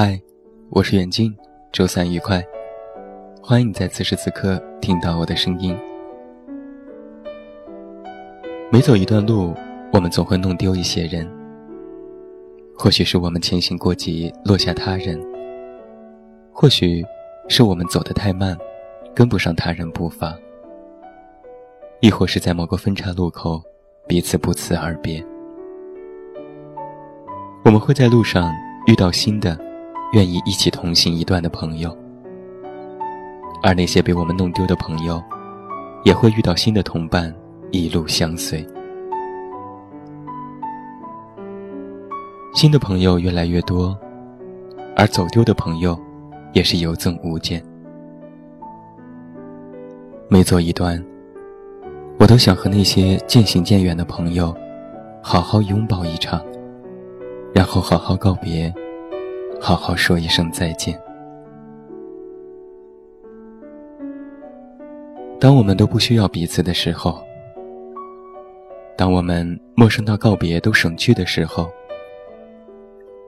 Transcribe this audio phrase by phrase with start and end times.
[0.00, 0.16] 嗨，
[0.70, 1.36] 我是远近，
[1.72, 2.40] 周三愉快，
[3.42, 5.76] 欢迎你在此时此刻听到我的声音。
[8.70, 9.52] 每走一段路，
[9.92, 11.28] 我们总会弄丢一些人。
[12.76, 15.18] 或许是我们前行过急，落下他人；
[16.52, 17.04] 或许
[17.48, 18.56] 是我们走得太慢，
[19.12, 20.32] 跟不上他人步伐；
[21.98, 23.60] 亦或是在某个分岔路口，
[24.06, 25.20] 彼此不辞而别。
[27.64, 28.48] 我们会在路上
[28.86, 29.66] 遇到新的。
[30.12, 31.94] 愿意一起同行一段的朋友，
[33.62, 35.22] 而那些被我们弄丢的朋友，
[36.02, 37.34] 也会遇到新的同伴，
[37.70, 38.66] 一路相随。
[42.54, 43.96] 新的朋友越来越多，
[44.96, 45.96] 而走丢的朋友，
[46.54, 47.62] 也是有增无减。
[50.30, 51.04] 每走一段，
[52.18, 54.56] 我都想和那些渐行渐远的朋友，
[55.22, 56.42] 好好拥抱一场，
[57.54, 58.72] 然后好好告别。
[59.60, 60.98] 好好说一声再见。
[65.40, 67.22] 当我们都不需要彼此的时候，
[68.96, 71.68] 当我们陌生到告别都省去的时候，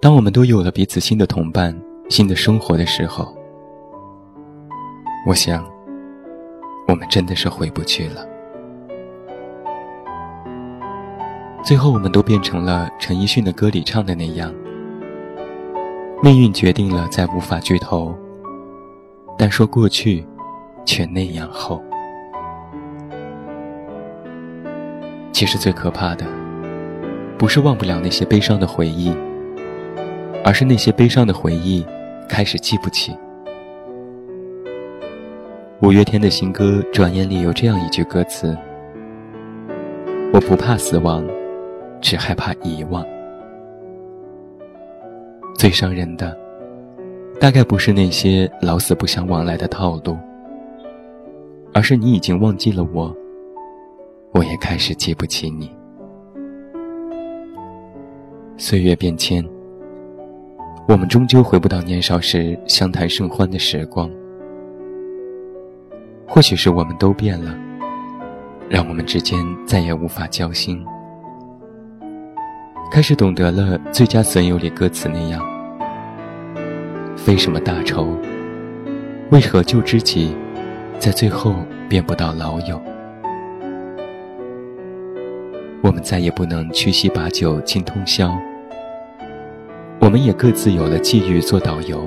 [0.00, 1.74] 当我们都有了彼此新的同伴、
[2.10, 3.34] 新的生活的时候，
[5.26, 5.66] 我想，
[6.88, 8.26] 我们真的是回不去了。
[11.62, 14.52] 最后，我们都变成了陈奕迅的歌里唱的那样。
[16.24, 18.16] 命运决定了，再无法聚头。
[19.36, 20.24] 但说过去，
[20.86, 21.82] 却那样厚。
[25.32, 26.24] 其实最可怕的，
[27.36, 29.14] 不是忘不了那些悲伤的回忆，
[30.42, 31.84] 而是那些悲伤的回忆
[32.26, 33.14] 开始记不起。
[35.82, 38.56] 五月天的新歌《转眼》里有这样一句歌词
[40.32, 41.22] ：“我不怕死亡，
[42.00, 43.04] 只害怕遗忘。”
[45.64, 46.38] 最伤人的，
[47.40, 50.14] 大概不是那些老死不相往来的套路，
[51.72, 53.16] 而是你已经忘记了我，
[54.34, 55.74] 我也开始记不起你。
[58.58, 59.42] 岁月变迁，
[60.86, 64.10] 我们终究回不到年少时相谈甚欢的时光。
[66.28, 67.58] 或许是我们都变了，
[68.68, 70.84] 让我们之间再也无法交心。
[72.92, 75.53] 开始懂得了《最佳损友》里歌词那样。
[77.24, 78.06] 非什么大仇，
[79.30, 80.36] 为何旧知己，
[80.98, 81.54] 在最后
[81.88, 82.78] 变不到老友？
[85.82, 88.30] 我们再也不能屈膝把酒敬通宵，
[90.00, 92.06] 我们也各自有了际遇做导游。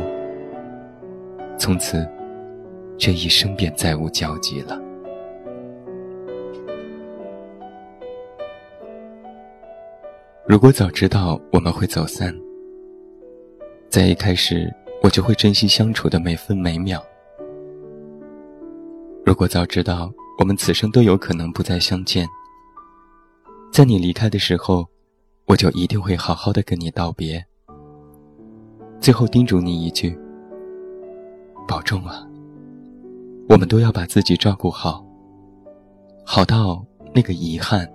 [1.57, 2.07] 从此，
[2.95, 4.79] 这一生便再无交集了。
[10.45, 12.31] 如果早知道我们会走散，
[13.89, 14.71] 在一开始。
[15.01, 17.01] 我就会珍惜相处的每分每秒。
[19.25, 22.27] 如果早知道我们此生都有可能不再相见，
[23.71, 24.87] 在你离开的时候，
[25.45, 27.43] 我就一定会好好的跟你道别。
[28.99, 30.17] 最后叮嘱你一句：
[31.67, 32.25] 保重啊！
[33.47, 35.05] 我们都要把自己照顾好，
[36.25, 36.83] 好到
[37.13, 37.87] 那个遗憾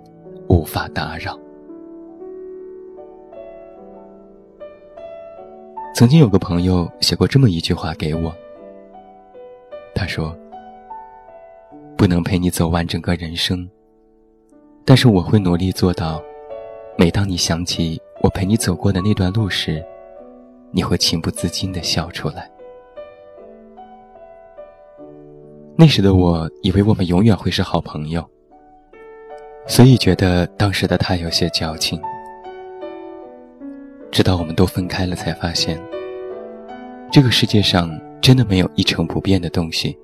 [0.47, 1.37] 无法打扰。
[5.93, 8.35] 曾经有个朋友写过这么一句话给我。
[9.93, 10.35] 他说
[11.95, 13.69] ：“不能陪你走完整个人生，
[14.83, 16.19] 但是我会努力做到，
[16.97, 19.85] 每当你想起我陪你走过的那段路时，
[20.71, 22.49] 你会情不自禁的笑出来。”
[25.77, 28.27] 那时的我以为我们永远会是好朋友，
[29.67, 32.01] 所以觉得当时的他有些矫情。
[34.13, 35.81] 直到我们都分开了，才发现，
[37.11, 39.97] 这个世界上真的没有一成不变的东西，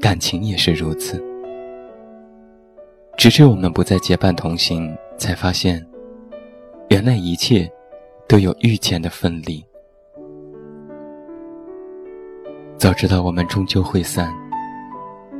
[0.00, 1.20] 感情也是如此。
[3.18, 5.84] 直至我们不再结伴同行，才发现，
[6.88, 7.68] 原来一切
[8.28, 9.60] 都有遇见的分离。
[12.78, 14.32] 早知道我们终究会散，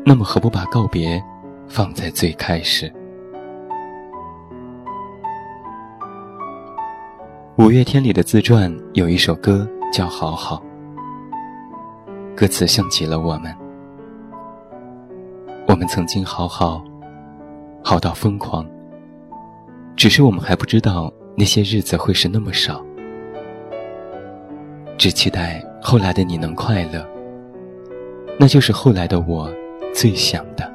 [0.04, 1.22] 那么何不把告别
[1.68, 2.92] 放在最开始？
[7.60, 10.62] 五月天里的自传有一首歌叫《好好》，
[12.34, 13.54] 歌词像极了我们。
[15.68, 16.82] 我们曾经好好，
[17.84, 18.66] 好到疯狂。
[19.94, 22.82] 只是我们还不知道那些日子会是那么少，
[24.96, 27.06] 只期待后来的你能快乐。
[28.38, 29.52] 那就是后来的我
[29.92, 30.72] 最想的。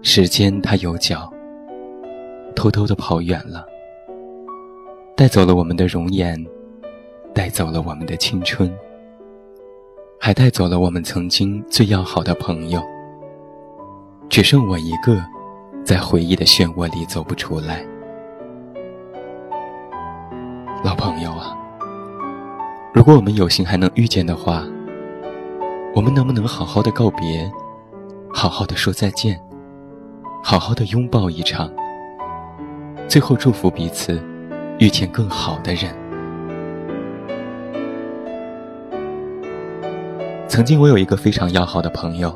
[0.00, 1.31] 时间它有脚。
[2.52, 3.66] 偷偷的跑远了，
[5.16, 6.42] 带走了我们的容颜，
[7.34, 8.72] 带走了我们的青春，
[10.18, 12.82] 还带走了我们曾经最要好的朋友。
[14.28, 15.22] 只剩我一个，
[15.84, 17.84] 在回忆的漩涡里走不出来。
[20.82, 21.56] 老朋友啊，
[22.94, 24.64] 如果我们有幸还能遇见的话，
[25.94, 27.50] 我们能不能好好的告别，
[28.32, 29.38] 好好的说再见，
[30.42, 31.70] 好好的拥抱一场，
[33.08, 34.20] 最后祝福彼此
[34.78, 35.92] 遇见更好的人。
[40.48, 42.34] 曾经我有一个非常要好的朋友，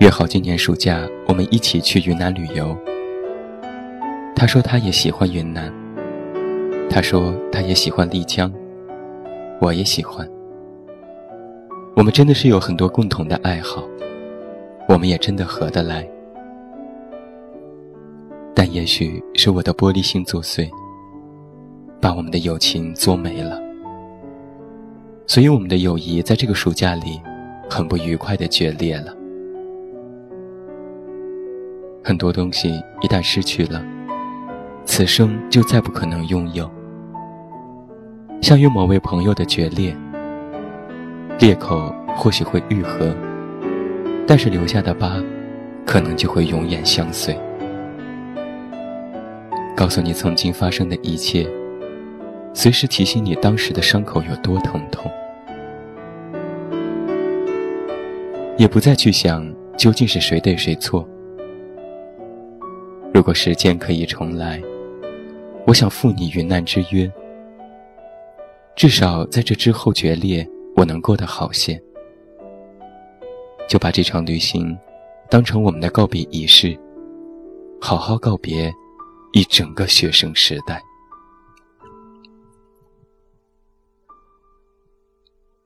[0.00, 2.76] 约好今年暑假我们一起去云南旅游。
[4.36, 5.72] 他说他也喜欢云南。
[6.90, 8.52] 他说：“他也喜欢丽江，
[9.60, 10.28] 我也喜欢。
[11.96, 13.82] 我们真的是有很多共同的爱好，
[14.88, 16.08] 我们也真的合得来。
[18.54, 20.70] 但也许是我的玻璃心作祟，
[22.00, 23.60] 把我们的友情作没了。
[25.26, 27.20] 所以我们的友谊在这个暑假里，
[27.68, 29.14] 很不愉快的决裂了。
[32.02, 33.84] 很多东西一旦失去了。”
[34.86, 36.70] 此生就再不可能拥有，
[38.42, 39.96] 像与某位朋友的决裂，
[41.38, 43.16] 裂口或许会愈合，
[44.26, 45.16] 但是留下的疤，
[45.86, 47.34] 可能就会永远相随。
[49.76, 51.48] 告诉你曾经发生的一切，
[52.52, 55.10] 随时提醒你当时的伤口有多疼痛，
[58.56, 61.06] 也不再去想究竟是谁对谁错。
[63.12, 64.62] 如果时间可以重来。
[65.66, 67.10] 我想赴你云南之约，
[68.76, 71.80] 至少在这之后决裂，我能过得好些。
[73.66, 74.76] 就把这场旅行
[75.30, 76.78] 当成我们的告别仪式，
[77.80, 78.70] 好好告别
[79.34, 80.80] 一整个学生时代。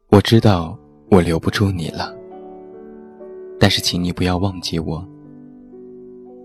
[0.09, 0.75] 我知道
[1.11, 2.17] 我留不住你了，
[3.61, 5.06] 但是请你不要忘记我，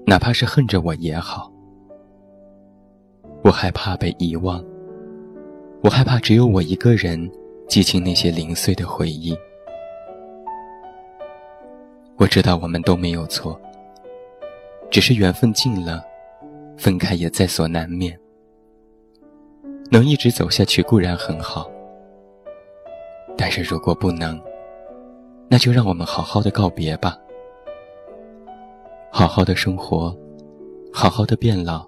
[0.06, 1.50] 哪怕是恨着我也好。
[3.42, 4.62] 我害怕被遗忘，
[5.81, 7.31] 我害怕只有我一个人
[7.70, 9.34] 记清那些零碎的回忆。
[12.18, 13.58] 我知道我们都没有错，
[14.92, 16.04] 只是缘分尽了，
[16.78, 18.18] 分开也在所难免。
[19.92, 21.70] 能一直走下去固然很好，
[23.38, 24.42] 但是如果不能，
[25.50, 27.18] 那就让我们好好的告别吧，
[29.12, 30.16] 好好的生活，
[30.92, 31.88] 好好的变老。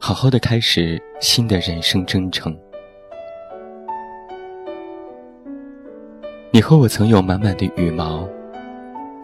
[0.00, 2.56] 好好的开始新的人生征程。
[6.52, 8.24] 你和我曾有满满的羽毛，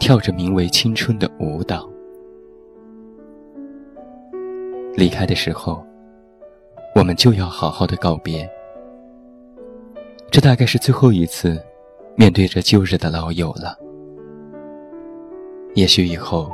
[0.01, 1.89] 跳着名为青春的舞蹈。
[4.97, 5.85] 离开的时候，
[6.95, 8.49] 我们就要好好的告别。
[10.31, 11.61] 这大概是最后一次
[12.17, 13.77] 面对着旧日的老友了。
[15.75, 16.49] 也许以后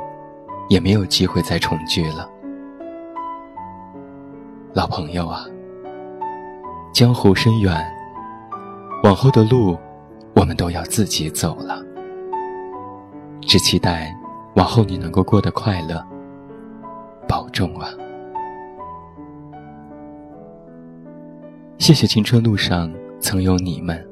[0.69, 2.27] 也没有机会再重聚了。
[4.73, 5.45] 老朋友啊，
[6.93, 7.75] 江湖深远，
[9.03, 9.77] 往后的路，
[10.33, 11.83] 我们都要自己走了。
[13.41, 14.11] 只期待
[14.55, 16.03] 往后你能够过得快乐，
[17.27, 17.89] 保重啊！
[21.81, 24.07] 谢谢青春路上曾有你们。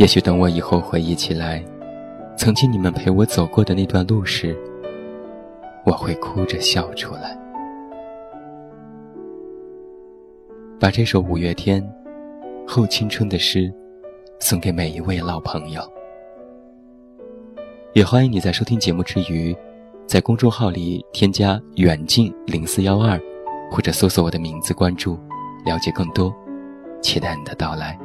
[0.00, 1.64] 也许等我以后回忆起来，
[2.36, 4.58] 曾经你们陪我走过的那段路时，
[5.84, 7.38] 我会哭着笑出来。
[10.80, 11.80] 把这首五月天
[12.68, 13.72] 《后青春》的诗
[14.40, 15.80] 送给每一位老朋友，
[17.92, 19.56] 也欢迎你在收听节目之余，
[20.04, 23.16] 在公众号里添加“远近零四幺二”，
[23.70, 25.16] 或者搜索我的名字关注，
[25.66, 26.34] 了解更多。
[27.02, 27.98] 期待你的到来。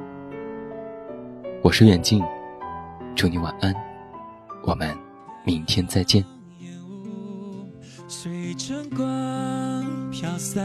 [1.61, 2.23] 我是远近，
[3.15, 3.73] 祝你晚安，
[4.63, 4.97] 我们
[5.45, 6.25] 明天再见。
[8.07, 9.05] 随晨光
[10.09, 10.59] 飘散。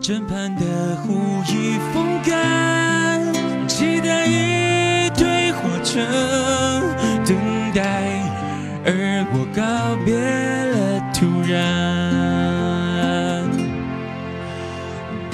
[0.00, 1.12] 枕畔的湖
[1.48, 6.00] 已风干，期待一对火车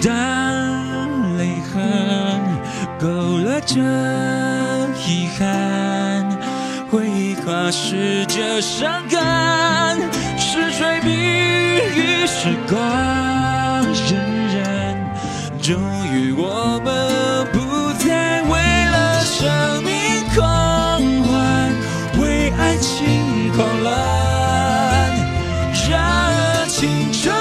[0.05, 2.39] 当泪痕
[3.01, 3.81] 勾勒着
[5.07, 6.31] 遗憾，
[6.91, 9.97] 回忆跨逝着伤感，
[10.37, 12.77] 是垂笔与时光
[13.95, 14.15] 荏
[14.53, 14.61] 苒。
[15.63, 15.81] 终
[16.13, 17.59] 于，我们不
[18.07, 18.53] 再为
[18.91, 19.91] 了生命
[20.35, 21.73] 狂欢，
[22.21, 23.93] 为爱情狂乱，
[25.89, 27.35] 让青春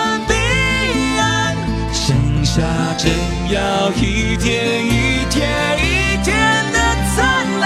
[3.96, 5.48] 一天一天
[5.78, 5.82] 一
[6.24, 6.36] 天
[6.74, 6.78] 的
[7.16, 7.18] 灿
[7.60, 7.64] 烂。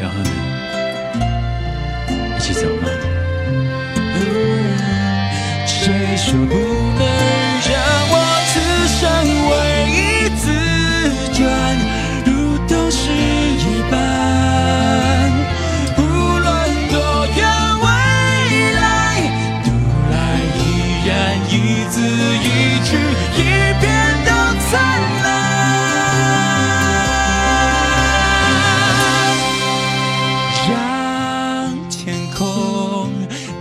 [0.00, 0.30] 然后呢
[2.36, 2.88] 一起走吗？
[21.48, 22.46] 一字一
[22.84, 22.96] 句，
[23.36, 23.42] 一
[23.80, 23.84] 遍
[24.24, 24.30] 都
[24.66, 24.70] 灿
[25.22, 25.26] 烂。
[30.68, 30.72] 让
[31.88, 31.92] 天
[32.36, 32.38] 空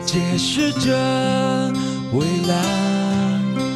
[0.06, 0.88] 解释着
[2.14, 2.52] 未来，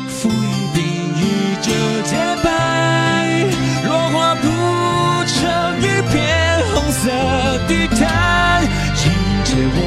[0.08, 0.34] 浮云
[0.74, 0.78] 定
[1.16, 1.22] 义
[1.62, 1.68] 着
[2.04, 2.12] 洁
[2.44, 2.46] 白，
[3.86, 4.44] 落花铺
[5.28, 5.38] 成
[5.82, 6.16] 一片
[6.74, 7.02] 红色
[7.68, 8.00] 地毯。
[9.06, 9.06] 迎
[9.44, 9.80] 接我